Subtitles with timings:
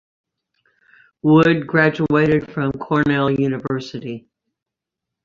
[1.21, 4.25] Wood graduated from Cornell University.